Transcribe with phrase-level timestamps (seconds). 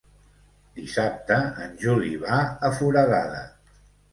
[0.77, 3.45] Dissabte en Juli va a Foradada.